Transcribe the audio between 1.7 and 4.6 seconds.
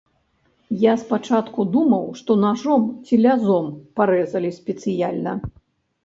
думаў, што нажом ці лязом парэзалі